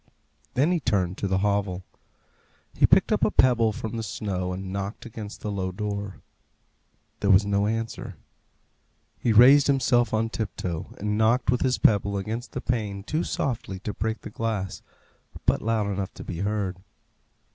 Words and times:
Then 0.55 0.71
he 0.71 0.79
turned 0.79 1.19
to 1.19 1.27
the 1.27 1.37
hovel. 1.45 1.83
He 2.73 2.87
picked 2.87 3.11
up 3.11 3.23
a 3.23 3.29
pebble 3.29 3.71
from 3.71 3.97
the 3.97 4.01
snow, 4.01 4.51
and 4.51 4.73
knocked 4.73 5.05
against 5.05 5.41
the 5.41 5.51
low 5.51 5.71
door. 5.71 6.21
There 7.19 7.29
was 7.29 7.45
no 7.45 7.67
answer. 7.67 8.15
He 9.19 9.31
raised 9.31 9.67
himself 9.67 10.11
on 10.11 10.29
tiptoe, 10.29 10.87
and 10.97 11.19
knocked 11.19 11.51
with 11.51 11.61
his 11.61 11.77
pebble 11.77 12.17
against 12.17 12.53
the 12.53 12.61
pane 12.61 13.03
too 13.03 13.23
softly 13.23 13.77
to 13.81 13.93
break 13.93 14.21
the 14.21 14.31
glass, 14.31 14.81
but 15.45 15.61
loud 15.61 15.85
enough 15.85 16.11
to 16.15 16.23
be 16.23 16.39
heard. 16.39 16.77